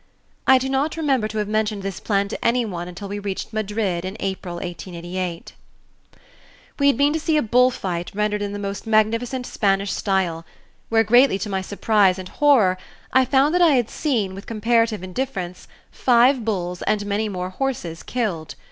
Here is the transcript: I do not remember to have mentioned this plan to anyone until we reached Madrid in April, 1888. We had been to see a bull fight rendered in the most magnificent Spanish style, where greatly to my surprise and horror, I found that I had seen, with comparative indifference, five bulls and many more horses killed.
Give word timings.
I 0.47 0.57
do 0.57 0.67
not 0.67 0.97
remember 0.97 1.27
to 1.27 1.37
have 1.37 1.47
mentioned 1.47 1.83
this 1.83 1.99
plan 1.99 2.27
to 2.29 2.43
anyone 2.43 2.87
until 2.87 3.07
we 3.07 3.19
reached 3.19 3.53
Madrid 3.53 4.03
in 4.03 4.17
April, 4.19 4.55
1888. 4.55 5.53
We 6.79 6.87
had 6.87 6.97
been 6.97 7.13
to 7.13 7.19
see 7.19 7.37
a 7.37 7.43
bull 7.43 7.69
fight 7.69 8.09
rendered 8.15 8.41
in 8.41 8.51
the 8.51 8.57
most 8.57 8.87
magnificent 8.87 9.45
Spanish 9.45 9.91
style, 9.93 10.43
where 10.89 11.03
greatly 11.03 11.37
to 11.37 11.49
my 11.51 11.61
surprise 11.61 12.17
and 12.17 12.29
horror, 12.29 12.79
I 13.13 13.25
found 13.25 13.53
that 13.53 13.61
I 13.61 13.73
had 13.75 13.91
seen, 13.91 14.33
with 14.33 14.47
comparative 14.47 15.03
indifference, 15.03 15.67
five 15.91 16.43
bulls 16.43 16.81
and 16.81 17.05
many 17.05 17.29
more 17.29 17.51
horses 17.51 18.01
killed. 18.01 18.55